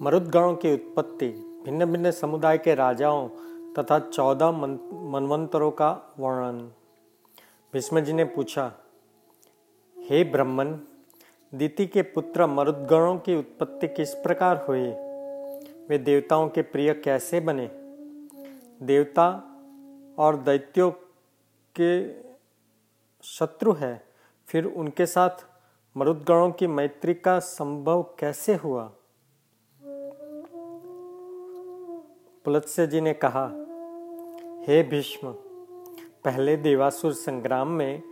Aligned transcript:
मरुदगणों 0.00 0.54
की 0.54 0.72
उत्पत्ति 0.74 1.26
भिन्न 1.64 1.84
भिन्न 1.84 2.10
समुदाय 2.10 2.58
के 2.58 2.74
राजाओं 2.74 3.28
तथा 3.78 3.98
चौदह 3.98 4.50
मनवंतरों 4.50 5.70
का 5.70 5.90
वर्णन। 6.18 6.60
भीष्म 7.72 8.00
जी 8.00 8.12
ने 8.12 8.24
पूछा, 8.24 8.72
हे 9.96 10.22
ब्रह्मन 10.24 10.80
दीति 11.52 11.86
के 11.86 12.02
पुत्र 12.02 12.46
मरुदगणों 12.46 13.16
की 13.18 13.36
उत्पत्ति 13.36 13.88
किस 13.88 14.14
प्रकार 14.14 14.64
हुई? 14.68 14.86
वे 15.88 15.98
देवताओं 15.98 16.48
के 16.48 16.62
प्रिय 16.62 16.92
कैसे 16.94 17.40
बने? 17.40 17.66
देवता 18.82 19.28
और 20.18 20.36
दैत्यों 20.36 20.90
के 21.76 21.90
शत्रु 23.24 23.72
है, 23.72 23.92
फिर 24.48 24.64
उनके 24.64 25.06
साथ 25.06 25.44
मरुदगणों 25.96 26.50
की 26.50 26.66
मैत्री 26.66 27.14
का 27.14 27.38
संभव 27.38 28.02
कैसे 28.18 28.54
हुआ? 28.54 28.90
पुलत्स्य 32.44 32.86
जी 32.86 33.00
ने 33.00 33.12
कहा, 33.24 33.44
हे 34.68 34.82
भीष्म, 34.82 35.28
पहले 36.24 36.56
देवासुर 36.56 37.12
संग्राम 37.12 37.68
में 37.68 38.02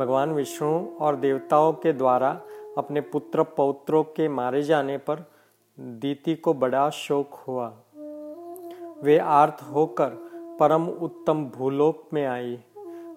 भगवान 0.00 0.32
विष्णु 0.32 0.86
और 1.00 1.16
देवताओं 1.16 1.72
के 1.72 1.92
द्वारा 1.92 2.40
अपने 2.78 3.00
पुत्र 3.00 3.42
पौत्रों 3.42 4.04
के 4.04 4.28
मारे 4.28 4.62
जाने 4.62 4.98
पर 4.98 5.24
दीति 5.80 6.34
को 6.34 6.54
बड़ा 6.54 6.90
शोक 6.90 7.34
हुआ। 7.34 7.68
वे 9.02 9.18
आर्थ 9.18 9.62
होकर 9.62 10.08
परम 10.60 10.88
उत्तम 10.88 11.44
भूलोक 11.44 12.08
में 12.12 12.26
आई 12.26 12.58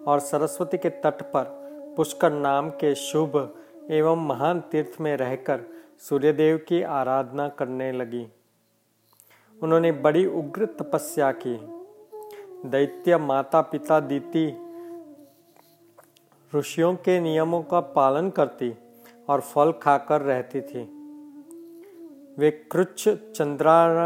और 0.06 0.18
सरस्वती 0.18 0.78
के 0.78 0.88
तट 0.88 1.22
पर 1.22 1.44
पुष्कर 1.96 2.32
नाम 2.32 2.70
के 2.70 2.94
शुभ 2.94 3.56
एवं 3.90 4.26
महान 4.26 4.60
तीर्थ 4.60 5.00
में 5.00 5.16
रहकर 5.16 5.60
सूर्यदेव 5.98 6.56
की 6.68 6.82
आराधना 6.82 7.48
करने 7.48 7.92
लगी। 7.92 8.28
उन्होंने 9.62 9.92
बड़ी 9.92 10.26
उग्र 10.26 10.66
तपस्या 10.66 11.32
की। 11.32 11.56
दैत्य 12.68 13.16
माता 13.16 13.60
पिता 13.60 14.00
दीति। 14.00 14.46
ऋषियों 16.54 16.94
के 16.94 17.20
नियमों 17.20 17.62
का 17.62 17.80
पालन 17.80 18.30
करती 18.30 18.74
और 19.28 19.40
फल 19.40 19.72
खाकर 19.72 20.20
रहती 20.20 20.60
थी। 20.60 20.82
वे 22.38 22.50
कृच्छ, 22.50 23.08
चंद्रायण 23.08 23.96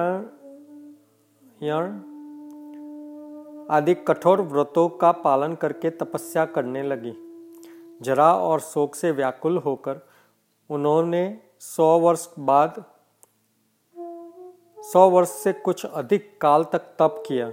आदि 3.71 3.95
कठोर 3.95 4.41
व्रतों 4.43 4.89
का 4.89 5.13
पालन 5.13 5.55
करके 5.55 5.91
तपस्या 5.91 6.45
करने 6.45 6.83
लगी। 6.83 7.15
जरा 8.03 8.35
और 8.35 8.61
शोक 8.61 8.95
से 8.95 9.11
व्याकुल 9.11 9.57
होकर 9.59 10.01
उन्होंने 10.71 11.39
सौ 11.59 11.99
वर्ष 11.99 12.29
बाद 12.39 12.85
सौ 14.93 15.09
वर्ष 15.11 15.29
से 15.29 15.53
कुछ 15.53 15.85
अधिक 15.87 16.41
काल 16.41 16.65
तक 16.65 16.79
तप 16.99 17.23
किया। 17.27 17.53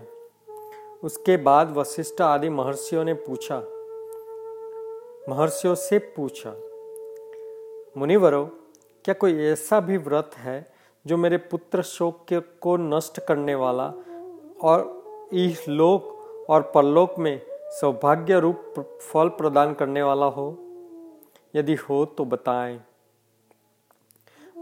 उसके 1.04 1.38
बाद 1.38 1.74
वशिष्ठ 1.78 2.22
आदि 2.22 2.50
महर्षियों 2.50 3.04
ने 3.04 3.14
पूछा। 3.14 3.60
महर्षियों 5.30 5.76
से 5.76 6.00
पूछा, 6.18 6.52
मुनिवरों, 7.98 8.46
क्या 9.06 9.14
कोई 9.14 9.44
ऐसा 9.44 9.80
भी 9.80 9.98
व्रत 9.98 10.32
है 10.36 10.74
जो 11.06 11.18
मेरे 11.18 11.38
पुत्र 11.38 11.82
शोक 11.82 12.26
के, 12.28 12.40
को 12.40 12.78
नष्ट 12.78 13.20
करने 13.20 13.56
वाला 13.56 13.94
और 14.62 15.30
इस 15.34 15.68
लोक 15.70 16.48
और 16.50 16.72
परलोक 16.76 17.20
में 17.20 17.42
सौभाग्य 17.72 18.40
रूप 18.40 19.00
फल 19.02 19.30
प्रदान 19.30 19.74
करने 19.74 20.04
वाला 20.04 20.26
हो? 20.26 20.58
यदि 21.56 21.76
हो 21.76 22.06
तो 22.06 22.26
बताएँ। 22.26 22.82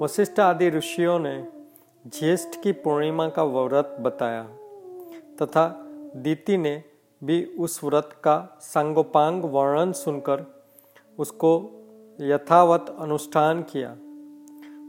वशिष्ठ 0.01 0.39
आदि 0.39 0.69
ऋषियों 0.69 1.19
ने 1.19 1.58
ज्येष्ठ 2.09 2.61
की 2.63 2.71
पूर्णिमा 2.71 3.27
का 3.29 3.43
व्रत 3.43 3.95
बताया, 4.01 4.43
तथा 5.41 5.67
दीति 6.15 6.57
ने 6.57 6.83
भी 7.21 7.43
उस 7.59 7.83
व्रत 7.83 8.09
का 8.23 8.59
सांगोपांग 8.61 9.43
वर्णन 9.45 9.91
सुनकर 9.91 10.45
उसको 11.19 11.51
यथावत 12.19 12.95
अनुष्ठान 12.99 13.61
किया। 13.63 13.91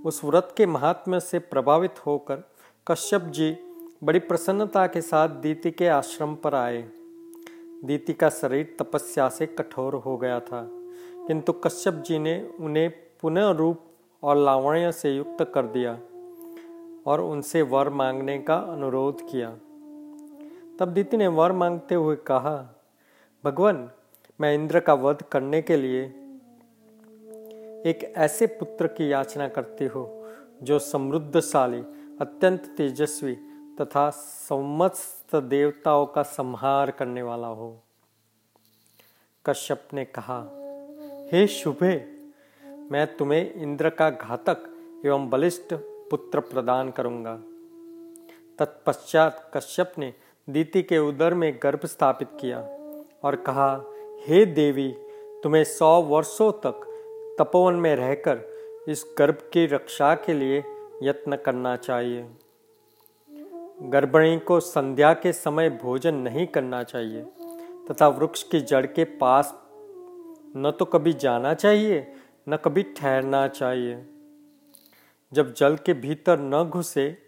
उस 0.05 0.21
व्रत 0.25 0.55
के 0.57 0.67
महात्म्य 0.67 1.21
से 1.21 1.39
प्रभावित 1.39 1.99
होकर 2.07 2.43
कश्यप 2.87 3.23
जी 3.29 3.57
बड़ी 4.05 4.19
प्रसन्नता 4.21 4.87
के 4.87 5.01
साथ 5.01 5.29
दीति 5.43 5.71
के 5.71 5.89
आश्रम 5.89 6.35
पर 6.35 6.55
आए। 6.55 6.83
दीति 7.85 8.13
का 8.13 8.29
शरीर 8.31 8.77
तपस्या 8.81 9.29
से 9.29 9.47
कठोर 9.49 9.95
हो 9.97 10.17
गया 10.17 10.39
था, 10.41 10.67
किंतु 11.27 11.53
कश्यप 11.53 12.03
जी 12.07 12.19
ने 12.19 12.41
उन्हें 12.61 12.91
पुनः 13.23 13.51
रूप 13.51 13.83
और 14.23 14.37
लावण्य 14.37 14.93
से 14.93 15.17
युक्त 15.17 15.51
कर 15.55 15.67
दिया। 15.69 15.99
और 17.07 17.21
उनसे 17.21 17.63
वर 17.63 17.89
मांगने 17.89 18.39
का 18.39 18.57
अनुरोध 18.57 19.31
किया। 19.31 19.51
तब 20.79 20.89
दीति 20.95 21.17
ने 21.17 21.27
वर 21.27 21.53
मांगते 21.53 21.95
हुए 21.95 22.17
कहा, 22.17 22.83
भगवान, 23.45 23.91
मैं 24.41 24.55
इंद्र 24.55 24.81
का 24.81 24.95
वध 24.95 25.23
करने 25.23 25.63
के 25.63 25.77
लिए 25.77 26.03
एक 27.91 28.13
ऐसे 28.17 28.47
पुत्र 28.47 28.87
की 28.87 29.13
याचना 29.13 29.49
करती 29.49 29.85
हूँ, 29.85 30.31
जो 30.63 30.79
समृद्धशाली, 30.79 31.81
अत्यंत 32.21 32.75
तेजस्वी 32.77 33.37
तथा 33.81 34.11
समस्त 34.11 35.37
देवताओं 35.37 36.07
का 36.07 36.23
संहार 36.23 36.91
करने 36.91 37.23
वाला 37.23 37.47
हो। 37.47 37.83
कश्यप 39.47 39.89
ने 39.95 40.05
कहा, 40.05 40.41
हे 41.33 41.47
शुभे, 41.47 42.21
मैं 42.91 43.17
तुम्हें 43.17 43.55
इंद्र 43.55 43.91
का 43.91 44.11
घातक 44.11 44.59
एवं 45.07 45.31
बलिष्ठ 45.31 45.75
पुत्र 46.11 46.41
प्रदान 46.41 46.91
करूँगा। 46.91 47.35
तत्पश्चात 48.59 49.51
कश्यप 49.55 49.93
ने 49.99 50.13
दीति 50.49 50.83
के 50.83 50.99
उदर 50.99 51.35
में 51.35 51.53
गर्भ 51.63 51.87
स्थापित 51.87 52.29
किया 52.41 52.59
और 53.25 53.37
कहा, 53.37 53.71
हे 54.27 54.45
देवी, 54.47 54.89
तुम्हें 55.43 55.65
सौ 55.65 56.01
वर्षों 56.03 56.51
तक 56.53 56.87
तपोवन 57.39 57.75
में 57.75 57.95
रहकर 57.97 58.39
इस 58.89 59.05
गर्भ 59.19 59.49
की 59.53 59.67
रक्षा 59.67 60.15
के 60.15 60.33
लिए 60.33 60.63
यत्न 61.03 61.37
करना 61.37 61.77
चाहिए। 61.77 62.27
गर्भिणी 63.83 64.39
को 64.39 64.61
संध्या 64.61 65.13
के 65.15 65.33
समय 65.33 65.71
भोजन 65.83 66.15
नहीं 66.15 66.47
करना 66.47 66.83
चाहिए 66.83 67.23
तथा 67.91 68.09
वृक्ष 68.09 68.43
की 68.43 68.61
जड़ 68.61 68.87
के 68.87 69.05
पास 69.21 69.55
न 70.57 70.71
तो 70.79 70.85
कभी 70.85 71.13
जाना 71.13 71.55
चाहिए, 71.55 72.07
न 72.49 72.57
कभी 72.57 72.83
ठहरना 72.97 73.47
चाहिए। 73.49 73.95
जब 75.33 75.53
जल 75.55 75.77
के 75.77 75.95
भीतर 75.95 76.41
न 76.41 76.63
घुसे, 76.65 77.23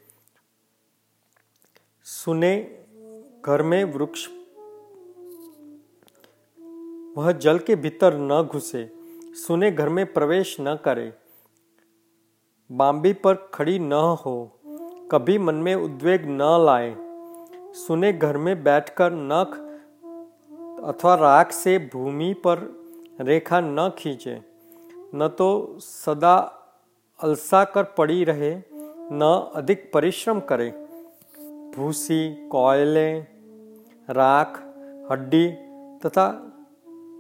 सुने 2.05 2.81
घर 3.47 3.63
में 3.63 3.85
वृक्ष, 3.85 4.27
वह 7.17 7.33
जल 7.33 7.59
के 7.59 7.77
भीतर 7.77 8.15
न 8.15 8.43
घुसे, 8.43 8.91
सुने 9.35 9.71
घर 9.71 9.89
में 9.89 10.13
प्रवेश 10.13 10.57
न 10.61 10.75
करे 10.77 11.13
बाम्बी 12.71 13.13
पर 13.13 13.35
खड़ी 13.55 13.79
न 13.79 13.93
हो, 13.93 14.61
कभी 15.13 15.39
मन 15.39 15.55
में 15.55 15.75
उद्वेग 15.75 16.27
न 16.27 16.65
लाए, 16.67 16.97
सुने 17.75 18.13
घर 18.13 18.37
में 18.37 18.63
बैठकर 18.65 19.13
नख 19.13 19.55
अथवा 20.85 21.15
राख 21.15 21.53
से 21.53 21.79
भूमि 21.93 22.35
पर 22.35 22.59
रेखा 23.21 23.61
न 23.61 23.89
खींचे, 23.99 24.41
न 25.15 25.29
तो 25.29 25.79
सदा 25.81 26.59
अलसा 27.23 27.65
कर 27.65 27.85
पड़ी 27.85 28.25
रहे, 28.25 28.55
न 29.13 29.51
अधिक 29.55 29.91
परिश्रम 29.93 30.41
करे। 30.41 30.71
भूसी, 31.77 32.49
कोयले, 32.49 33.21
राख, 34.11 34.59
हड्डी 35.13 35.47
तथा 35.99 36.27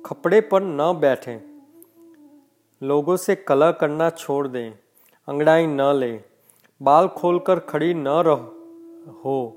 खपड़े 0.07 0.41
पर 0.41 0.63
न 0.63 0.93
बैठे। 1.01 1.41
लोगों 2.83 3.16
से 3.16 3.34
कलह 3.34 3.71
करना 3.71 4.10
छोड़ 4.10 4.49
दें, 4.49 4.71
अंगड़ाई 5.28 5.66
न 5.66 5.93
ले। 5.97 6.13
बाल 6.81 7.09
खोलकर 7.09 7.59
खड़ी 7.59 7.95
न 7.95 8.09
रह, 8.09 8.47
हो, 9.25 9.57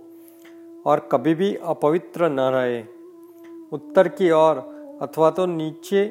और 0.86 1.00
कभी 1.12 1.36
भी 1.36 1.56
अपवित्र 1.56 2.30
न 2.30 2.40
रहे। 2.40 2.82
उत्तर 3.72 4.08
की 4.08 4.32
ओर, 4.32 4.58
अथवा 5.02 5.30
तो 5.30 5.46
नीचे 5.46 6.04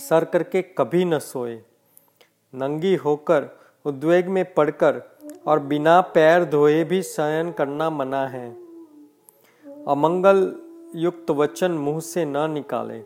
सर 0.00 0.24
करके 0.24 0.62
कभी 0.62 1.04
न 1.04 1.18
सोए। 1.18 1.60
नंगी 2.54 2.94
होकर, 2.94 3.48
उद्वेग 3.84 4.28
में 4.28 4.54
पड़कर 4.54 5.02
और 5.46 5.60
बिना 5.60 6.00
पैर 6.00 6.44
धोए 6.44 6.84
भी 6.84 7.02
शयन 7.02 7.52
करना 7.52 7.90
मना 7.90 8.26
है। 8.26 8.50
अमंगल 9.88 10.56
युक्त 10.96 11.30
वचन 11.30 11.70
मुँह 11.70 12.00
से 12.00 12.24
न 12.24 12.50
निकाले। 12.50 13.02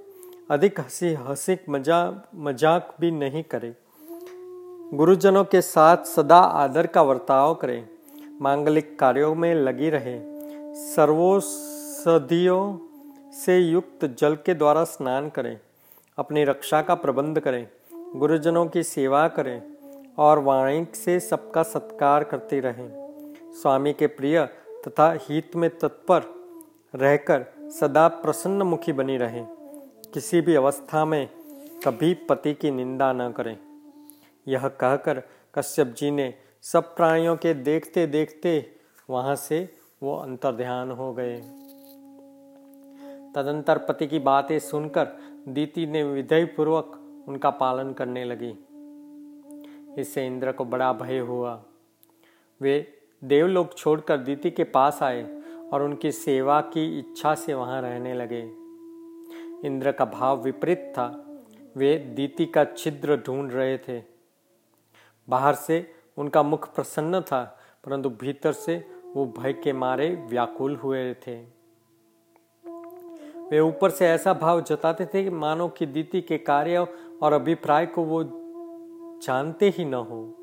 अधिक 0.51 0.81
हँसी, 0.81 1.15
हंसिक 1.15 1.65
मज़ा, 1.71 2.23
मज़ाक 2.35 2.95
भी 3.01 3.11
नहीं 3.11 3.43
करे। 3.43 3.75
गुरुजनों 4.95 5.45
के 5.45 5.61
साथ 5.61 5.97
सदा 5.97 6.39
आदर 6.39 6.87
का 6.87 7.03
वर्ताव 7.03 7.55
करें। 7.55 7.89
मांगलिक 8.41 8.99
कार्यों 8.99 9.35
में 9.35 9.55
लगी 9.55 9.91
रहे। 9.91 10.19
सर्वोषधियों 10.95 12.79
से 13.33 13.59
युक्त 13.59 14.05
जल 14.19 14.35
के 14.35 14.55
द्वारा 14.55 14.85
स्नान 14.85 15.29
करें। 15.29 15.61
अपनी 16.19 16.45
रक्षा 16.45 16.83
का 16.83 16.95
प्रबंध 16.95 17.41
करें। 17.41 17.69
गुरुजनों 18.17 18.67
की 18.67 18.83
सेवा 18.83 19.29
करें 19.29 19.63
और 20.19 20.39
वाणी 20.39 20.87
से 20.95 21.21
सबका 21.21 21.63
सत्कार 21.63 22.25
करते 22.25 22.61
रहे। 22.61 22.89
स्वामी 23.55 23.93
के 23.93 24.07
प्रिय 24.07 24.47
तथा 24.89 25.19
हित 25.23 25.57
में 25.57 25.79
तत्पर 25.79 26.23
रहकर 26.95 27.47
सदा 27.81 28.09
प्रसन्न 28.09 28.63
मुखी 28.63 28.93
बनी 28.93 29.17
रहे। 29.17 29.45
किसी 30.13 30.41
भी 30.41 30.55
अवस्था 30.55 31.05
में 31.05 31.29
कभी 31.87 32.15
पति 32.15 32.55
की 32.55 32.71
निंदा 32.71 33.13
न 33.13 33.33
करें। 33.33 33.59
यह 34.49 34.69
कहकर 34.69 35.23
कश्यप 35.55 35.87
जी 35.87 36.11
ने 36.11 36.35
सब 36.63 36.97
प्राणियों 36.97 37.37
के 37.37 37.55
देखते 37.55 38.07
देखते 38.07 38.77
वहाँ 39.11 39.37
से 39.37 39.77
वो 40.03 40.17
अंतर्ध्यान 40.17 40.91
हो 40.91 41.13
गए। 41.13 41.37
तदंतर 43.37 43.79
पति 43.79 44.07
की 44.07 44.19
बातें 44.19 44.59
सुनकर 44.59 45.09
दीति 45.49 45.87
ने 45.87 46.03
विधेय 46.05 46.45
पूर्वक 46.45 47.01
उनका 47.29 47.51
पालन 47.51 47.93
करने 47.93 48.25
लगी। 48.25 48.59
इससे 50.01 50.27
इंद्र 50.27 50.53
को 50.53 50.65
बड़ा 50.65 50.93
भय 50.93 51.19
हुआ। 51.19 51.65
वे 52.61 52.99
देवलोक 53.25 53.75
छोड़कर 53.77 54.17
दीति 54.17 54.51
के 54.51 54.65
पास 54.65 55.03
आए 55.03 55.43
और 55.73 55.83
उनकी 55.83 56.13
सेवा 56.13 56.61
की 56.61 56.99
इच्छा 56.99 57.35
से 57.35 57.55
वहाँ 57.55 57.83
रहने 57.83 58.15
लगे। 58.15 58.41
इंद्र 59.67 59.93
का 59.93 60.05
भाव 60.05 60.43
विपरीत 60.43 60.79
था। 60.79 61.25
वे 61.77 61.99
दीति 61.99 62.47
का 62.47 62.65
छिद्र 62.65 63.17
ढूंढ 63.17 63.53
रहे 63.53 63.79
थे। 63.79 64.03
बाहर 65.29 65.55
से 65.55 65.95
उनका 66.17 66.43
मुख 66.43 66.75
प्रसन्न 66.75 67.21
था, 67.21 67.59
परंतु 67.85 68.11
भीतर 68.11 68.53
से 68.53 68.89
वो 69.15 69.35
भय 69.39 69.53
के 69.53 69.73
मारे 69.73 70.27
व्याकुल 70.31 70.77
हुए 70.77 71.15
थे। 71.15 71.37
वे 73.51 73.61
ऊपर 73.61 73.91
से 73.91 74.07
ऐसा 74.07 74.35
भाव 74.35 74.61
जताते 74.61 75.07
थे 75.07 75.25
कि 75.25 75.31
मानो 75.31 75.69
कि 75.69 75.87
दीति 75.87 76.21
के 76.21 76.39
कार्य 76.39 76.87
और 77.25 77.33
अभिप्राय 77.33 77.87
को 77.87 78.03
वो 78.03 78.25
जानते 79.23 79.69
ही 79.69 79.85
न 79.85 79.95
हो। 79.95 80.35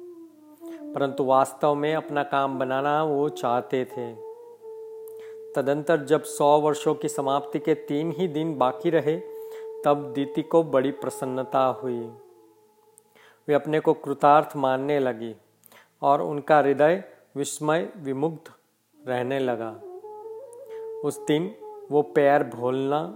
परंतु 0.96 1.24
वास्तव 1.24 1.76
में 1.76 1.96
अपना 1.96 2.24
काम 2.24 2.60
बनाना 2.60 3.04
वो 3.04 3.30
चाहते 3.30 3.86
थे। 3.86 4.14
तदंतर 5.54 6.06
जब 6.06 6.24
सौ 6.24 6.60
वर्षों 6.60 6.96
की 6.96 7.10
समाप्ति 7.10 7.60
के 7.60 7.74
तीन 7.74 8.14
ही 8.18 8.28
दिन 8.28 8.58
बाकी 8.58 8.90
रहे, 8.90 9.18
तब 9.86 10.12
दीति 10.16 10.42
को 10.42 10.64
बड़ी 10.64 10.92
प्रसन्नता 10.92 11.66
हुई। 11.66 12.00
वे 13.48 13.54
अपने 13.54 13.80
को 13.80 13.94
कृतार्थ 13.94 14.50
मानने 14.56 15.00
लगी 15.00 15.36
और 16.02 16.22
उनका 16.22 16.58
हृदय 16.60 17.04
विस्मय 17.36 17.90
विमुग्ध 17.98 18.52
रहने 19.08 19.40
लगा। 19.40 19.72
उस 21.08 21.26
दिन 21.26 21.56
वो 21.92 22.02
पैर 22.02 22.44
भोलना, 22.44 23.14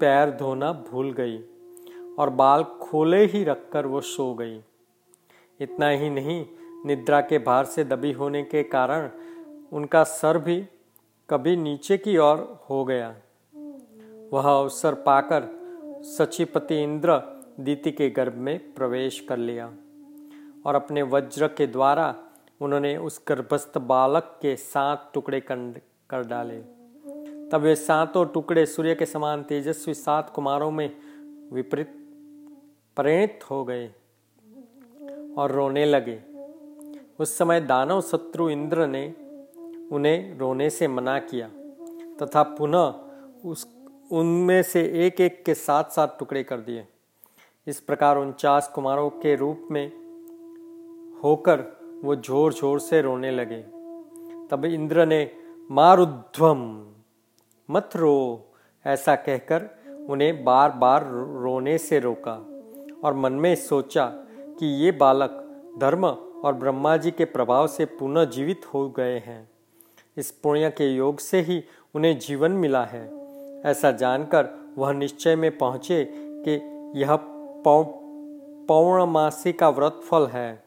पैर 0.00 0.30
धोना 0.30 0.72
भूल 0.72 1.12
गई। 1.12 1.44
और 2.18 2.30
बाल 2.30 2.64
खोले 2.64 3.24
ही 3.26 3.44
रखकर 3.44 3.86
वो 3.86 4.00
सो 4.00 4.34
गई। 4.34 4.60
इतना 5.60 5.88
ही 5.88 6.10
नहीं, 6.10 6.44
निद्रा 6.86 7.20
के 7.20 7.38
भार 7.38 7.64
से 7.64 7.84
दबी 7.84 8.12
होने 8.12 8.42
के 8.42 8.62
कारण 8.62 9.10
उनका 9.72 10.04
सर 10.04 10.38
भी 10.38 10.64
कभी 11.30 11.56
नीचे 11.56 11.98
की 11.98 12.16
ओर 12.18 12.66
हो 12.70 12.84
गया। 12.84 13.14
वह 14.32 14.50
अवसर 14.50 14.94
पाकर 14.94 15.48
सचिपति 16.02 16.82
इंद्र 16.82 17.20
दीति 17.60 17.90
के 17.90 18.10
गर्भ 18.10 18.34
में 18.34 18.58
प्रवेश 18.74 19.20
कर 19.20 19.36
लिया 19.36 19.72
और 20.66 20.74
अपने 20.74 21.02
वज्र 21.02 21.48
के 21.48 21.66
द्वारा 21.66 22.14
उन्होंने 22.60 22.96
उस 22.96 23.20
गर्भस्थ 23.28 23.78
बालक 23.78 24.38
के 24.42 24.56
सात 24.56 25.10
टुकड़े 25.14 25.40
कर 25.40 26.22
डाले। 26.22 26.58
तब 27.48 27.60
वे 27.60 27.74
सातों 27.74 28.24
टुकड़े 28.26 28.66
सूर्य 28.66 28.94
के 28.94 29.06
समान 29.06 29.42
तेजस्वी 29.42 29.94
सात 29.94 30.30
कुमारों 30.30 30.70
में 30.70 30.96
विपरीत 31.52 32.03
परिणित 32.96 33.40
हो 33.50 33.64
गए 33.64 33.86
और 35.38 35.52
रोने 35.52 35.84
लगे। 35.84 36.18
उस 37.20 37.36
समय 37.38 37.60
दानव 37.60 38.00
शत्रु 38.00 38.48
इंद्र 38.50 38.86
ने 38.86 39.04
उन्हें 39.92 40.38
रोने 40.38 40.70
से 40.70 40.88
मना 40.88 41.18
किया 41.18 41.48
तथा 42.22 42.42
पुनः 42.42 43.48
उस, 43.48 43.66
उनमें 44.10 44.62
से 44.62 44.82
एक 45.06 45.20
एक 45.20 45.42
के 45.44 45.54
साथ 45.54 45.84
साथ 45.84 46.18
टुकड़े 46.18 46.42
कर 46.44 46.60
दिए। 46.60 46.86
इस 47.66 47.80
प्रकार 47.80 48.16
उनचास 48.16 48.70
कुमारों 48.74 49.10
के 49.10 49.34
रूप 49.36 49.68
में 49.70 49.86
होकर 51.22 51.60
वो 52.04 52.16
ज़ोर 52.16 52.52
ज़ोर 52.52 52.80
से 52.80 53.00
रोने 53.02 53.30
लगे। 53.30 53.60
तब 54.50 54.64
इंद्र 54.64 55.06
ने, 55.06 55.30
मारुध्वम, 55.70 56.64
मत 57.68 57.90
रो, 57.96 58.16
ऐसा 58.84 59.14
कहकर 59.16 59.68
उन्हें 60.08 60.44
बार 60.44 60.70
बार 60.70 61.04
रोने 61.42 61.78
से 61.78 61.98
रोका। 61.98 62.34
और 63.04 63.14
मन 63.14 63.32
में 63.32 63.54
सोचा 63.54 64.06
कि 64.58 64.66
ये 64.66 64.90
बालक 64.92 65.40
धर्म 65.78 66.06
और 66.44 66.54
ब्रह्मा 66.54 66.96
जी 66.96 67.10
के 67.10 67.24
प्रभाव 67.24 67.66
से 67.66 67.84
पुनः 67.84 68.24
जीवित 68.24 68.62
हो 68.74 68.88
गए 68.88 69.18
हैं। 69.18 69.50
इस 70.16 70.30
पुण्य 70.30 70.70
के 70.70 70.94
योग 70.94 71.18
से 71.18 71.40
ही 71.40 71.64
उन्हें 71.94 72.18
जीवन 72.18 72.50
मिला 72.50 72.84
है। 72.84 73.10
ऐसा 73.62 73.90
जानकर 73.90 74.48
वह 74.78 74.92
निश्चय 74.92 75.36
में 75.36 75.58
पहुँचे 75.58 76.04
कि 76.14 76.52
यह 77.00 77.18
पौर्णमासी 78.68 79.52
का 79.52 79.68
व्रत 79.68 80.00
फल 80.10 80.26
है। 80.26 80.64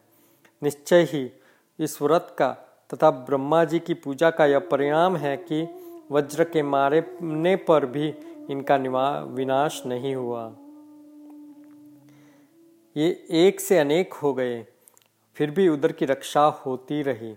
निश्चय 0.63 1.01
ही 1.04 1.31
इस 1.80 2.01
व्रत 2.01 2.36
का 2.38 2.50
तथा 2.94 3.12
ब्रह्मा 3.12 3.63
जी 3.63 3.80
की 3.80 3.94
पूजा 3.94 4.30
का 4.30 4.45
यह 4.45 4.60
परिणाम 4.60 5.18
है 5.18 5.38
कि 5.38 5.68
वज्र 6.12 6.44
के 6.44 6.63
मारने 6.63 7.56
पर 7.56 7.86
भी 7.86 8.13
इनका 8.50 8.78
निवा, 8.78 9.19
विनाश 9.19 9.83
नहीं 9.86 10.16
हुआ। 10.16 10.54
ये 12.97 13.07
एक 13.39 13.59
से 13.59 13.77
अनेक 13.77 14.13
हो 14.13 14.33
गए, 14.33 14.65
फिर 15.38 15.51
भी 15.51 15.67
उधर 15.69 15.91
की 15.91 16.05
रक्षा 16.05 16.45
होती 16.65 17.01
रही। 17.01 17.33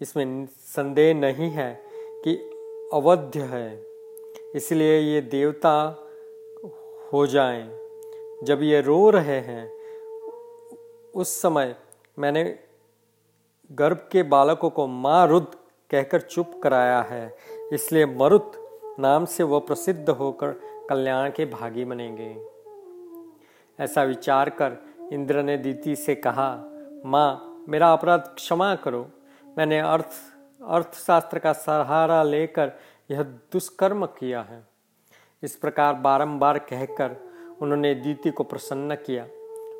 इसमें 0.00 0.46
संदेह 0.46 1.14
नहीं 1.14 1.50
है 1.50 1.72
कि 2.24 2.34
अवध्य 2.94 3.40
है, 3.42 3.82
इसलिए 4.56 4.98
ये 4.98 5.20
देवता 5.20 5.72
हो 7.12 7.26
जाएँ। 7.26 7.62
जब 8.44 8.62
ये 8.62 8.80
रो 8.80 9.08
रहे 9.10 9.38
हैं, 9.40 9.66
उस 11.14 11.34
समय 11.42 11.74
मैंने 12.18 12.44
गर्भ 13.70 14.08
के 14.12 14.22
बालकों 14.22 14.70
को 14.70 14.86
मारुद 14.86 15.56
कहकर 15.90 16.20
चुप 16.20 16.60
कराया 16.62 17.00
है, 17.02 17.34
इसलिए 17.72 18.06
मरुत 18.06 18.52
नाम 19.00 19.24
से 19.24 19.42
वह 19.42 19.58
प्रसिद्ध 19.58 20.08
होकर 20.10 20.52
कल्याण 20.88 21.30
के 21.30 21.44
भागी 21.48 21.84
बनेंगे। 21.84 22.34
ऐसा 23.80 24.02
विचार 24.02 24.50
कर 24.50 24.76
इंद्र 25.12 25.42
ने 25.42 25.56
दीति 25.56 25.96
से 25.96 26.14
कहा, 26.14 26.64
माँ, 27.06 27.64
मेरा 27.68 27.92
अपराध 27.92 28.20
क्षमा 28.20 28.74
करो। 28.74 29.08
मैंने 29.58 29.80
अर्थ, 29.80 30.06
अर्थशास्त्र 30.68 31.38
का 31.38 31.52
सहारा 31.52 32.22
लेकर 32.22 32.72
यह 33.10 33.22
दुष्कर्म 33.22 34.06
किया 34.06 34.40
है। 34.42 34.66
इस 35.42 35.56
प्रकार 35.56 35.94
बारंबार 35.94 36.58
कहकर 36.58 37.16
उन्होंने 37.62 37.94
दीति 37.94 38.30
को 38.30 38.44
प्रसन्न 38.44 38.94
किया 38.94 39.24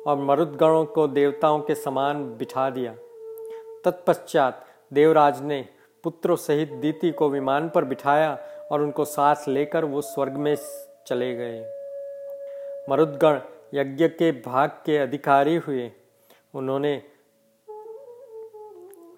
और 0.07 0.17
मरुदगणों 0.17 0.85
को 0.85 1.07
देवताओं 1.07 1.59
के 1.59 1.75
समान 1.75 2.23
बिठा 2.37 2.69
दिया। 2.69 2.95
तत्पश्चात 3.85 4.65
देवराज 4.93 5.41
ने 5.41 5.65
पुत्रों 6.03 6.35
सहित 6.35 6.71
दीति 6.71 7.11
को 7.11 7.29
विमान 7.29 7.69
पर 7.69 7.85
बिठाया 7.85 8.37
और 8.71 8.81
उनको 8.81 9.05
साथ 9.05 9.35
लेकर 9.47 9.85
वो 9.85 10.01
स्वर्ग 10.01 10.31
में 10.31 10.55
चले 11.07 11.35
गए। 11.35 11.61
मरुदगण 12.89 13.39
यज्ञ 13.73 14.07
के 14.07 14.31
भाग 14.31 14.69
के 14.69 14.97
अधिकारी 14.97 15.55
हुए। 15.55 15.91
उन्होंने 16.53 17.03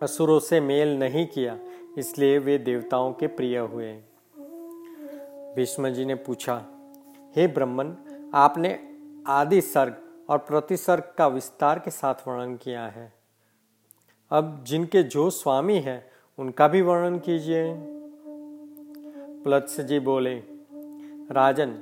असुरों 0.01 0.39
से 0.39 0.59
मेल 0.59 0.97
नहीं 0.99 1.27
किया, 1.27 1.59
इसलिए 1.97 2.37
वे 2.37 2.57
देवताओं 2.57 3.13
के 3.13 3.27
प्रिय 3.27 3.57
हुए। 3.57 3.93
भीष्म 5.55 5.89
जी 5.89 6.05
ने 6.05 6.15
पूछा, 6.15 6.65
हे 7.35 7.47
ब्रह्मन, 7.47 7.95
आपने 8.33 8.79
आदि 9.27 9.61
सर्ग 9.61 9.95
और 10.29 10.37
प्रतिसर्ग 10.37 11.13
का 11.17 11.27
विस्तार 11.27 11.79
के 11.79 11.91
साथ 11.91 12.27
वर्णन 12.27 12.55
किया 12.55 12.85
है। 12.87 13.13
अब 14.31 14.63
जिनके 14.67 15.03
जो 15.03 15.29
स्वामी 15.29 15.79
है, 15.79 16.11
उनका 16.37 16.67
भी 16.67 16.81
वर्णन 16.81 17.19
कीजिए। 17.19 17.75
प्लत्स 19.43 19.81
जी 19.81 19.99
बोले, 19.99 20.35
राजन, 21.31 21.79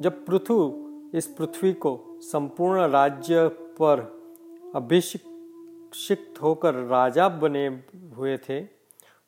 जब 0.00 0.24
पृथु 0.26 0.85
इस 1.14 1.26
पृथ्वी 1.26 1.72
को 1.72 2.18
संपूर्ण 2.20 2.80
राज्य 2.80 3.48
पर 3.48 4.00
अभिषिक्त 4.74 6.42
होकर 6.42 6.74
राजा 6.74 7.28
बने 7.28 7.66
हुए 8.16 8.36
थे। 8.36 8.66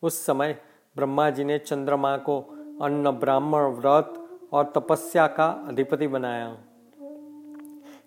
उस 0.03 0.27
समय 0.27 0.63
ब्रह्मा 0.97 1.31
जी 1.31 1.45
ने 1.45 1.59
चंद्रमा 1.59 2.17
को 2.17 2.41
अन्न, 2.83 3.11
ब्राह्मण, 3.11 3.61
व्रत 3.61 4.39
और 4.53 4.73
तपस्या 4.75 5.27
का 5.27 5.47
अधिपति 5.69 6.07
बनाया। 6.09 6.57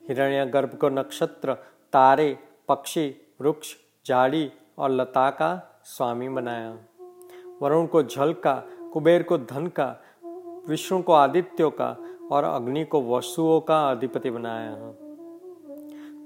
हिरण्य 0.07 0.45
गर्भ 0.45 0.75
को 0.75 0.89
नक्षत्र, 0.89 1.53
तारे, 1.93 2.39
पक्षी, 2.67 3.15
वृक्ष, 3.41 3.75
झाड़ी 4.07 4.51
और 4.77 4.89
लता 4.89 5.29
का 5.29 5.81
स्वामी 5.83 6.29
बनाया। 6.29 6.77
वरुण 7.61 7.85
को 7.85 8.03
जल 8.03 8.33
का, 8.33 8.63
कुबेर 8.93 9.23
को 9.23 9.37
धन 9.37 9.67
का, 9.67 10.01
विष्णु 10.67 11.01
को 11.01 11.13
आदित्यों 11.13 11.71
का 11.71 12.10
और 12.31 12.43
अग्नि 12.43 12.83
को 12.83 13.01
वसुओं 13.01 13.59
का 13.59 13.91
अधिपति 13.91 14.29
बनाया 14.29 14.71
है। 14.71 14.93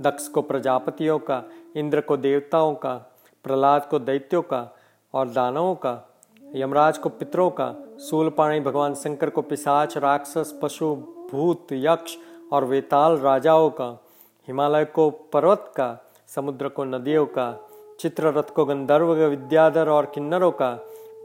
दक्ष 0.02 0.28
को 0.28 0.42
प्रजापतियों 0.42 1.20
का, 1.20 1.44
इंद्र 1.76 2.02
को 2.02 2.18
देवताओं 2.18 2.76
का, 2.76 2.96
प्रहलाद 3.44 3.86
को 3.86 4.00
दैत्यों 4.00 4.42
का 4.42 4.76
और 5.14 5.30
दानवों 5.30 5.76
का, 5.76 6.10
यमराज 6.56 6.98
को 6.98 7.10
पितरों 7.10 7.50
का, 7.50 7.76
सूलपाणी 7.98 8.60
भगवान 8.60 8.94
शंकर 8.94 9.30
को 9.30 9.42
पिशाच, 9.42 9.98
राक्षस, 9.98 10.60
पशु, 10.62 10.96
भूत, 11.32 11.68
यक्ष 11.72 12.18
और 12.54 12.66
वेताल 12.66 13.18
राजाओं 13.18 13.70
का, 13.70 14.04
हिमालय 14.48 14.86
को 14.86 15.10
पर्वत 15.10 15.74
का, 15.78 15.98
समुद्र 16.28 16.70
को 16.70 16.84
नदियों 16.84 17.26
का, 17.26 17.68
चित्ररथ 18.00 18.54
को 18.56 18.66
गंधर्व, 18.66 19.14
विद्याधर 19.14 19.90
और 19.90 20.06
किन्नरों 20.06 20.52
का, 20.52 20.80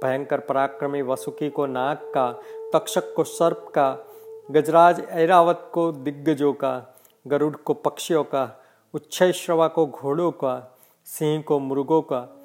भयंकर 0.05 0.41
पराक्रमी 0.41 1.03
वसुकी 1.03 1.51
को 1.51 1.67
नाग 1.67 1.97
का, 1.97 2.33
तक्षक 2.75 3.15
को 3.15 3.25
सर्प 3.25 3.67
का 3.75 4.07
गजराज 4.51 5.01
ऐरावत 5.11 5.71
को 5.75 5.93
दिग्गजों 5.93 6.53
का, 6.53 6.97
गरुड़ 7.27 7.57
को 7.57 7.75
पक्षियों 7.75 8.25
का 8.25 8.61
उच्छ्रवा 8.95 9.69
को 9.69 9.87
घोड़ों 9.87 10.31
का, 10.31 10.79
सिंह 11.05 11.43
को 11.43 11.59
मुर्गों 11.59 12.03
का, 12.03 12.39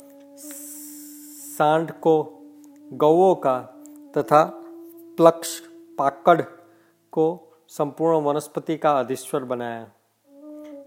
सांड 1.57 1.91
को 1.91 2.43
गौओं 2.93 3.35
का 3.35 3.59
तथा 4.17 4.43
प्लक्ष 5.17 5.59
पाकड़ 5.97 6.41
को 7.11 7.57
संपूर्ण 7.67 8.21
वनस्पति 8.21 8.77
का 8.77 8.99
अधीश्वर 8.99 9.43
बनाया। 9.43 9.87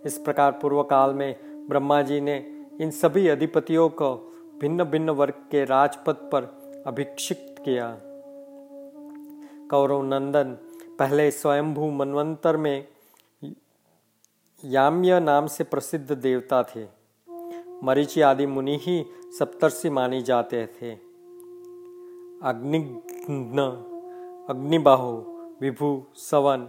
इस 0.07 0.19
प्रकार 0.19 0.53
पूर्व 0.53 0.83
काल 0.83 1.15
में 1.15 1.37
ब्रह्मा 1.69 2.03
जी 2.03 2.21
ने 2.21 2.67
इन 2.81 2.91
सभी 2.91 3.29
अधिपतियों 3.29 3.89
को 3.89 4.15
भिन्न 4.61 4.85
भिन्न 4.85 5.11
वर्ग 5.11 5.35
के 5.51 5.65
राजपद 5.65 6.15
पर 6.15 6.43
अभिक्षित 6.87 7.57
किया। 7.65 7.99
कौरव 9.71 10.03
नंदन 10.03 10.57
पहले 10.99 11.31
स्वयंभू 11.31 11.91
मनवंतर 11.91 12.57
में 12.57 12.89
याम्य 14.65 15.21
नाम 15.21 15.47
से 15.47 15.65
प्रसिद्ध 15.65 16.13
देवता 16.13 16.63
थे। 16.63 16.87
मरीचि 17.85 18.21
आदि 18.21 18.47
मुनि 18.47 18.79
ही 18.83 19.05
सप्तर्षि 19.39 19.91
मानी 19.91 20.21
जाते 20.23 20.67
थे। 20.67 20.93
अग्निघ्न 22.43 23.85
अग्निबाहु, 24.51 25.13
विभु, 25.61 26.05
सवन, 26.15 26.69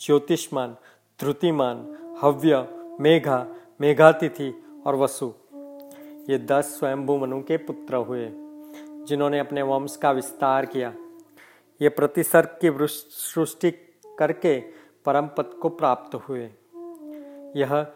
ज्योतिष्मान 0.00 0.76
ध्रुतिमान 1.20 1.76
हव्य, 2.22 2.68
मेघा, 3.00 3.46
मेघातिथि 3.80 4.52
और 4.86 4.96
वसु, 4.96 5.32
ये 6.30 6.38
दस 6.38 6.78
स्वयंभू 6.78 7.16
मनु 7.18 7.40
के 7.42 7.56
पुत्र 7.56 7.96
हुए, 7.96 8.28
जिन्होंने 9.06 9.38
अपने 9.38 9.62
वंश 9.62 9.96
का 9.96 10.10
विस्तार 10.12 10.66
किया। 10.66 10.92
ये 11.82 11.88
प्रतिसर्ग 11.88 12.48
की 12.64 12.86
सृष्टि 12.86 13.70
करके 14.18 14.60
परम 15.04 15.26
पद 15.26 15.58
को 15.62 15.68
प्राप्त 15.68 16.14
हुए। 16.14 16.50
यह 17.56 17.86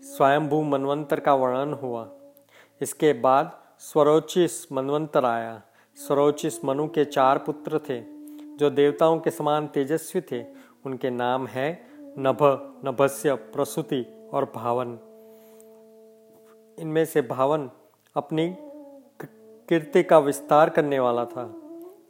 स्वयंभू 0.00 0.62
मनवंतर 0.62 1.20
का 1.20 1.34
वर्णन 1.34 1.72
हुआ। 1.72 2.10
इसके 2.80 3.12
बाद 3.12 3.62
स्वरोचिस 3.78 4.72
मनवंतर 4.72 5.24
आया। 5.24 5.62
स्वरोचिस 5.96 6.64
मनु 6.64 6.88
के 6.88 7.04
चार 7.04 7.38
पुत्र 7.38 7.78
थे, 7.78 8.02
जो 8.56 8.70
देवताओं 8.70 9.18
के 9.18 9.30
समान 9.30 9.66
तेजस्वी 9.66 10.22
थे। 10.22 10.44
उनके 10.86 11.10
नाम 11.10 11.46
है 11.46 11.88
नभ, 12.00 12.38
नभस्य, 12.84 13.34
प्रसूति 13.34 14.30
और 14.32 14.52
भावन। 14.54 14.98
इनमें 16.78 17.04
से 17.04 17.22
भावन 17.22 17.70
अपनी 18.16 18.56
कीर्ति 19.68 20.02
का 20.02 20.18
विस्तार 20.18 20.70
करने 20.70 20.98
वाला 20.98 21.24
था। 21.24 21.63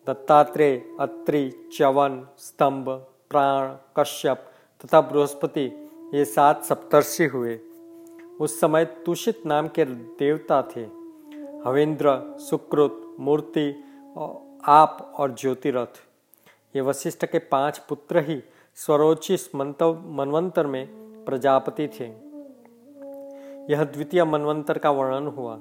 दत्तात्रेय, 0.06 0.96
अत्रि, 1.00 1.70
च्यवन, 1.76 2.26
स्तंभ, 2.38 2.88
प्राण, 3.30 3.74
कश्यप 3.96 4.44
तथा 4.80 5.00
बृहस्पति 5.00 5.90
ये 6.14 6.24
सात 6.24 6.64
सप्तर्षि 6.64 7.24
हुए। 7.24 7.60
उस 8.40 8.60
समय 8.60 8.84
तुषित 8.84 9.46
नाम 9.46 9.68
के 9.68 9.84
देवता 9.84 10.62
थे। 10.62 10.80
हवेंद्र, 11.66 12.36
सुकृत, 12.38 13.16
मूर्ति 13.20 13.84
आप 14.64 15.12
और 15.18 15.34
ज्योतिरथ। 15.34 16.00
ये 16.76 16.80
वशिष्ठ 16.80 17.24
के 17.24 17.38
पाँच 17.38 17.78
पुत्र 17.78 18.18
ही 18.18 18.42
स्वरोचिस 18.74 19.54
मनवंतर 19.54 20.66
में 20.66 20.86
प्रजापति 21.24 21.88
थे। 21.88 22.06
यह 23.72 23.84
द्वितीय 23.84 24.24
मनवंतर 24.24 24.78
का 24.78 24.90
वर्णन 24.90 25.26
हुआ। 25.26 25.58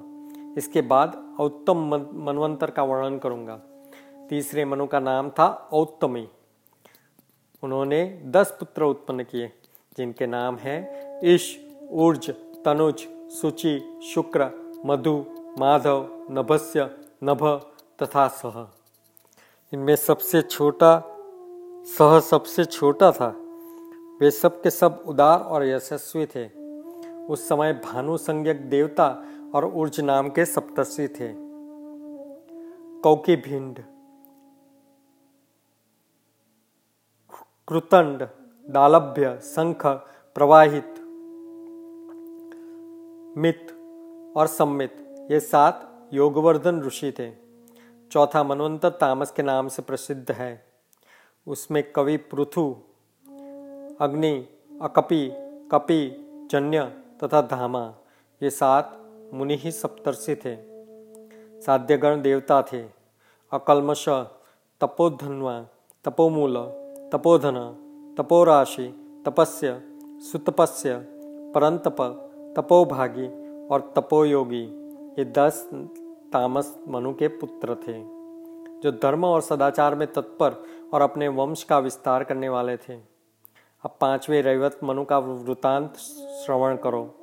इसके 0.58 0.80
बाद 0.82 1.36
औत्तम 1.40 1.76
मनवंतर 2.24 2.70
का 2.70 2.82
वर्णन 2.82 3.18
करूँगा। 3.18 3.60
तीसरे 4.28 4.64
मनु 4.64 4.86
का 4.86 5.00
नाम 5.00 5.30
था 5.30 5.68
औत्तमी। 5.72 6.28
उन्होंने 7.62 8.22
दस 8.24 8.56
पुत्र 8.60 8.82
उत्पन्न 8.82 9.24
किए, 9.24 9.52
जिनके 9.96 10.26
नाम 10.26 10.56
हैं 10.56 11.20
ईश, 11.24 11.66
ऊर्ज, 11.90 12.30
तनुज, 12.64 13.06
सुचि, 13.30 14.00
शुक्र, 14.14 14.50
मधु, 14.86 15.24
माधव, 15.58 16.26
नभस्य, 16.30 16.90
नभ 17.24 17.70
तथा 18.02 18.28
सह। 18.28 18.66
इनमें 19.72 19.96
सबसे 19.96 20.42
छोटा, 20.42 21.02
सह 21.98 22.20
सबसे 22.20 22.64
छोटा 22.64 23.12
था। 23.12 23.36
वे 24.20 24.30
सब 24.30 24.62
के 24.62 24.70
सब 24.70 25.04
उदार 25.06 25.38
और 25.38 25.64
यशस्वी 25.64 26.26
थे। 26.26 26.46
उस 27.26 27.48
समय 27.48 27.72
भानु 27.72 28.16
संज्ञक 28.16 28.56
देवता 28.56 29.24
और 29.54 29.64
ऊर्ज 29.64 30.00
नाम 30.00 30.28
के 30.28 30.44
सप्तर्षि 30.44 31.08
थे। 31.08 31.32
कौकी 33.00 33.36
भिंड 33.36 33.78
कृतंड, 37.68 38.28
दालभ्य, 38.70 39.38
शंख, 39.42 39.86
प्रवाहित, 40.34 40.94
मित 43.38 43.72
और 44.36 44.46
सम्मित, 44.46 45.26
ये 45.30 45.40
सात 45.40 46.08
योगवर्धन 46.12 46.82
ऋषि 46.82 47.12
थे। 47.18 47.32
चौथा 48.12 48.44
मनवंतर 48.44 48.88
तामस 48.88 49.30
के 49.30 49.42
नाम 49.42 49.68
से 49.68 49.82
प्रसिद्ध 49.82 50.32
है। 50.32 50.66
उसमें 51.46 51.92
कवि 51.92 52.16
पृथु, 52.16 52.76
अग्नि, 54.00 54.48
अकपि, 54.82 55.32
कपि, 55.72 56.26
जन्य 56.50 56.84
तथा 57.24 57.42
धामा, 57.42 57.94
ये 58.42 58.50
सात 58.50 59.00
मुनि 59.34 59.54
ही 59.54 59.72
सप्तर्षि 59.72 60.36
थे। 60.36 60.56
साध्यगण 61.62 62.22
देवता 62.22 62.62
थे। 62.62 62.82
अकलमश 63.52 64.08
तपोधन्वा, 64.80 65.66
तपोमूल 66.04 66.83
तपोधन, 67.12 67.76
तपोराशि, 68.18 68.94
तपस्य, 69.26 69.82
सुतपस्य, 70.32 70.94
परंतप, 71.54 71.96
तपोभागी 72.56 73.26
और 73.68 73.92
तपोयोगी, 73.96 74.62
ये 75.18 75.24
दस 75.24 75.70
तामस 76.32 76.78
मनु 76.88 77.12
के 77.14 77.28
पुत्र 77.28 77.74
थे, 77.74 78.02
जो 78.80 78.90
धर्म 78.90 79.24
और 79.24 79.40
सदाचार 79.40 79.94
में 79.94 80.12
तत्पर 80.12 80.62
और 80.94 81.00
अपने 81.00 81.28
वंश 81.28 81.62
का 81.62 81.78
विस्तार 81.78 82.24
करने 82.24 82.48
वाले 82.48 82.76
थे। 82.76 82.94
अब 83.84 83.90
पाँचवें 84.00 84.42
रैवत 84.42 84.80
मनु 84.84 85.04
का 85.04 85.18
वृतांत 85.18 85.96
श्रवण 86.44 86.76
करो। 86.76 87.14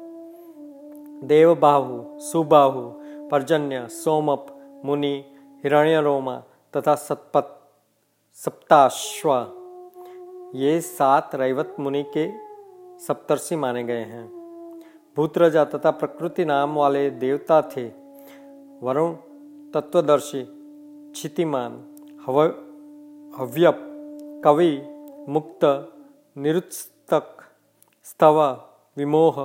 देवबाहु, 1.24 2.20
सुबाहु, 2.20 2.82
पर्जन्य, 3.30 3.88
सोमप, 3.88 4.48
मुनि, 4.86 5.26
हिरण्यरोमा 5.64 6.44
तथा 6.78 6.96
सतपत, 6.96 7.58
सप्ताश्व। 8.34 9.61
ये 10.56 10.82
सात 10.82 11.36
रैवत 11.36 11.76
मुनि 11.80 12.04
के 12.18 12.32
सप्तर्षि 13.00 13.56
माने 13.56 13.84
गए 13.84 14.04
हैं। 14.06 14.26
भूतरजा 15.18 15.64
तथा 15.66 15.92
प्रकृति 15.92 16.46
नाम 16.46 16.76
वाले 16.76 17.10
देवता 17.10 17.62
थे। 17.62 17.86
वरुण 18.82 19.14
तत्वदर्शी, 19.74 20.44
क्षितिमान, 21.12 21.72
हव, 22.26 22.42
हव्यप, 23.38 23.78
कवि, 24.46 24.82
मुक्त 25.30 25.66
निरुत्स्तक 26.38 27.38
स्तव, 28.04 28.42
विमोह 28.98 29.40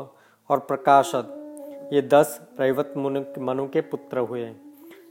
और 0.50 0.58
प्रकाशद। 0.58 1.90
ये 1.92 2.02
दस 2.02 2.40
रैवत 2.60 2.94
मनु 3.38 3.68
के 3.68 3.80
पुत्र 3.80 4.18
हुए, 4.18 4.52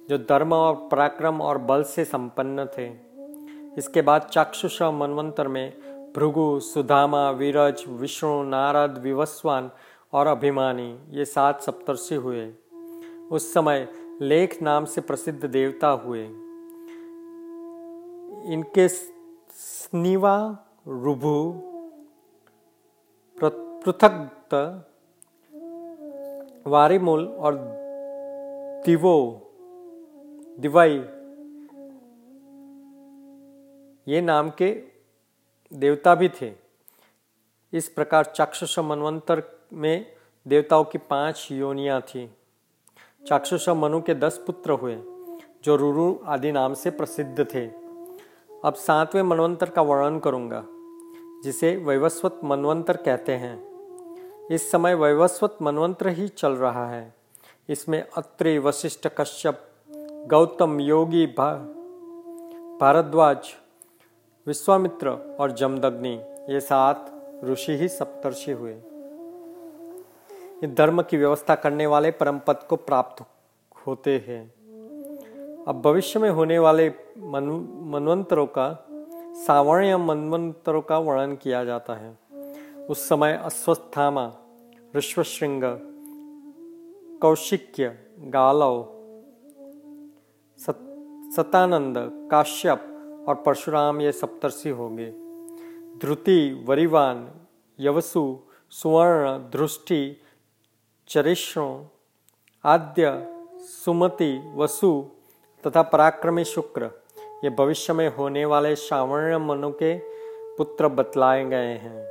जो 0.10 0.18
धर्म 0.18 0.54
और 0.54 0.88
पराक्रम 0.92 1.42
और 1.42 1.58
बल 1.58 1.84
से 1.84 2.06
संपन्न 2.06 2.66
थे। 2.78 3.05
इसके 3.78 4.02
बाद 4.02 4.22
चाक्षुष 4.22 4.82
मनवंतर 4.82 5.48
में 5.48 5.74
भृगु, 6.16 6.60
सुधामा, 6.60 7.30
वीरज, 7.30 7.84
विष्णु, 7.88 8.44
नारद, 8.44 8.98
विवस्वान 8.98 9.72
और 10.14 10.28
अभिमानी 10.28 11.00
ये 11.10 11.26
सात 11.26 11.62
सप्तर्षि 11.62 12.16
हुए। 12.16 12.54
उस 13.32 13.54
समय 13.54 13.88
लेख 14.22 14.62
नाम 14.62 14.86
से 14.86 15.02
प्रसिद्ध 15.02 15.46
देवता 15.46 15.88
हुए। 15.88 16.24
इनके 18.54 18.88
स्निवा, 18.88 20.36
रुभु 20.88 21.62
पृथक 23.38 24.32
वारिमूल 26.68 27.28
और 27.28 27.56
दिवो, 28.86 29.18
दिवाई 30.60 31.00
ये 34.08 34.22
नाम 34.22 34.50
के 34.50 34.72
देवता 35.72 36.16
भी 36.16 36.30
थे। 36.30 36.52
इस 37.74 37.88
प्रकार 37.90 38.26
चाक्षुष 38.26 38.78
मनवंतर 38.80 39.42
में 39.74 40.06
देवताओं 40.46 40.84
की 40.84 40.98
पाँच 40.98 41.48
योनियाँ 41.52 42.02
थी। 42.02 42.30
चाक्षुष 43.28 43.68
मनु 43.70 44.02
के 44.02 44.14
दस 44.14 44.38
पुत्र 44.48 44.72
हुए 44.72 44.96
जो 45.64 45.76
रुरु 45.76 46.16
आदि 46.26 46.52
नाम 46.52 46.74
से 46.74 46.90
प्रसिद्ध 46.90 47.46
थे। 47.54 47.66
अब 48.66 48.74
सातवें 48.78 49.22
मनवंतर 49.24 49.70
का 49.70 49.82
वर्णन 49.82 50.20
करूँगा 50.20 50.64
जिसे 51.44 51.76
वैवस्वत 51.78 52.40
मनवंतर 52.44 52.98
कहते 52.98 53.34
हैं। 53.34 54.48
इस 54.52 54.72
समय 54.72 54.96
वैवस्वत 54.96 55.58
मनवंतर 55.62 56.08
ही 56.08 56.28
चल 56.28 56.52
रहा 56.52 56.90
है। 56.90 57.14
इसमें 57.70 58.04
अत्रि 58.18 58.58
वशिष्ठ 58.60 59.08
कश्यप 59.18 59.68
गौतम 60.30 60.80
योगी 60.80 61.26
भा, 61.28 61.54
भारद्वाज 62.80 63.54
विश्वामित्र 64.48 65.10
और 65.40 65.52
जमदग्नि 65.52 66.22
ये 66.50 66.60
सात 66.60 67.12
ऋषि 67.44 67.78
ही 67.78 67.88
सप्तर्षि 67.88 68.52
हुए। 68.52 68.74
धर्म 70.68 71.02
की 71.02 71.18
व्यवस्था 71.18 71.56
करने 71.56 71.88
वाले 71.88 72.12
परम 72.12 72.40
पद 72.40 72.56
को 72.56 72.76
प्राप्त 72.76 73.26
होते 73.88 74.24
हैं। 74.28 74.48
अब 75.68 75.82
भविष्य 75.82 76.20
में 76.20 76.30
होने 76.30 76.60
वाले 76.60 76.90
मन, 77.18 77.44
मनवंतरों 77.84 78.48
का 78.48 78.88
सावर्ण 79.48 79.98
मनवंतरों 79.98 80.82
का 80.82 80.98
वर्णन 81.00 81.36
किया 81.36 81.66
जाता 81.66 81.94
है। 81.94 82.18
उस 82.86 83.10
समय 83.10 83.42
अश्वस्थामा 83.44 84.34
ऋष्वशृंग 84.96 85.62
कौशिक्य 87.22 88.00
गालव 88.20 88.84
सत, 90.58 90.80
सतानंद 91.36 91.96
काश्यप 92.32 92.92
और 93.28 93.36
परशुराम 93.36 94.02
ये 94.02 94.12
सप्तर्षि 94.12 94.70
होंगे। 94.70 95.14
ध्रुति 96.00 96.66
वरिवान, 96.66 97.32
यवसु, 97.80 98.40
सुवर्ण 98.70 99.38
दृष्टि 99.38 100.22
चरिष्णु 101.08 101.84
आद्य, 102.66 103.28
सुमति, 103.60 104.54
वसु 104.56 105.10
तथा 105.68 105.82
पराक्रमी 105.82 106.44
शुक्र 106.44 106.90
ये 107.44 107.50
भविष्य 107.50 107.94
में 107.94 108.16
होने 108.16 108.46
वाले 108.46 108.76
श्रावण 108.76 109.36
मनु 109.36 109.72
के 109.72 109.98
पुत्र 110.58 110.88
बतलाए 110.88 111.46
गए 111.46 111.74
हैं। 111.74 112.08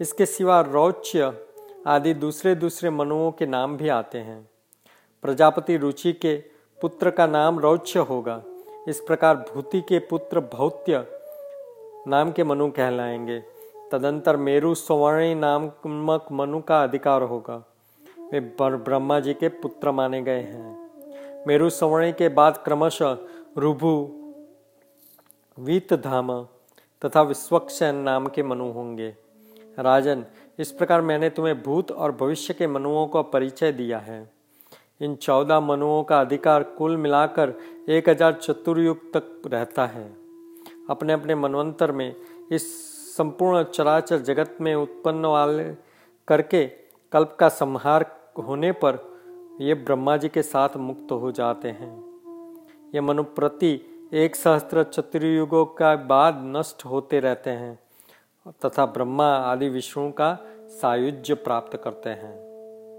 इसके 0.00 0.26
सिवा 0.26 0.60
रौच्य 0.60 1.46
आदि 1.86 2.14
दूसरे 2.14 2.54
दूसरे 2.54 2.90
मनुओं 2.90 3.32
के 3.32 3.46
नाम 3.46 3.76
भी 3.76 3.88
आते 3.88 4.18
हैं। 4.18 4.50
प्रजापति 5.22 5.76
रुचि 5.76 6.12
के 6.12 6.36
पुत्र 6.80 7.10
का 7.10 7.26
नाम 7.26 7.58
रौच्य 7.58 7.98
होगा। 7.98 8.42
इस 8.88 9.00
प्रकार 9.00 9.36
भूति 9.36 9.80
के 9.80 9.98
पुत्र 9.98 10.40
भौत्य 10.40 11.06
नाम 12.06 12.32
के 12.32 12.44
मनु 12.44 12.70
कहलाएँगे। 12.70 13.42
तदंतर 13.92 14.36
मेरु 14.36 14.74
स्वर्णी 14.74 15.34
नामक 15.34 16.28
मनु 16.32 16.60
का 16.60 16.82
अधिकार 16.82 17.22
होगा। 17.22 17.64
वे 18.32 18.40
ब्रह्मा 18.62 19.20
जी 19.20 19.34
के 19.34 19.48
पुत्र 19.48 19.90
माने 19.90 20.22
गए 20.22 20.40
हैं। 20.40 20.90
मेरु 21.46 21.70
सवर्ण 21.70 22.12
के 22.12 22.28
बाद 22.28 22.62
क्रमशः 22.64 23.16
रुभु, 23.58 24.08
वीतधाम 25.58 26.42
तथा 27.04 27.22
विश्वक्षन 27.22 27.94
नाम 27.94 28.26
के 28.26 28.42
मनु 28.42 28.70
होंगे। 28.70 29.16
राजन, 29.78 30.24
इस 30.58 30.72
प्रकार 30.72 31.00
मैंने 31.00 31.30
तुम्हें 31.30 31.62
भूत 31.62 31.92
और 31.92 32.12
भविष्य 32.12 32.54
के 32.54 32.66
मनुओं 32.66 33.06
का 33.06 33.22
परिचय 33.22 33.72
दिया 33.72 33.98
है। 33.98 34.37
इन 35.00 35.14
चौदह 35.16 35.60
मनुओं 35.60 36.02
का 36.02 36.20
अधिकार 36.20 36.62
कुल 36.78 36.96
मिलाकर 36.96 37.54
एक 37.88 38.08
हज़ार 38.08 38.32
चतुर्युग 38.32 39.12
तक 39.12 39.42
रहता 39.46 39.86
है। 39.86 40.06
अपने 40.90 41.12
अपने 41.12 41.34
मनवंतर 41.34 41.92
में 41.92 42.14
इस 42.52 42.66
संपूर्ण 43.16 43.62
चराचर 43.64 44.18
जगत 44.22 44.56
में 44.60 44.74
उत्पन्न 44.74 45.26
वाले 45.26 45.64
करके 46.28 46.64
कल्प 47.12 47.36
का 47.40 47.48
संहार 47.48 48.04
होने 48.38 48.72
पर 48.72 48.98
ये 49.60 49.74
ब्रह्मा 49.74 50.16
जी 50.16 50.28
के 50.28 50.42
साथ 50.42 50.76
मुक्त 50.78 51.12
हो 51.12 51.32
जाते 51.32 51.68
हैं। 51.70 51.92
ये 52.94 53.00
मनुप्रति 53.00 53.72
एक 54.14 54.36
सहस्त्र 54.36 54.82
चतुर्युगों 54.84 55.64
का 55.74 55.94
बाद 56.06 56.42
नष्ट 56.46 56.84
होते 56.84 57.20
रहते 57.20 57.50
हैं 57.52 57.78
तथा 58.64 58.86
ब्रह्मा 58.86 59.26
आदि 59.26 59.68
विष्णु 59.68 60.10
का 60.10 60.36
सायुज्य 60.72 61.34
प्राप्त 61.36 61.76
करते 61.84 62.10
हैं। 62.10 62.47